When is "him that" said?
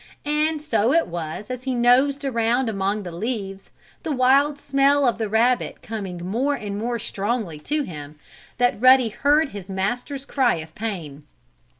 7.83-8.81